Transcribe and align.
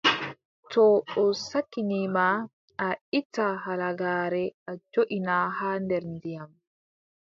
To 0.71 0.85
o 1.23 1.25
sakkini 1.49 1.99
ma, 2.15 2.25
a 2.87 2.89
itta 3.19 3.47
halagaare 3.63 4.43
a 4.69 4.71
joʼina 4.93 5.37
haa 5.57 5.77
nder 5.83 6.03
ndiyam. 6.15 6.51